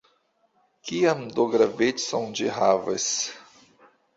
[0.89, 3.07] Kian do gravecon ĝi havas?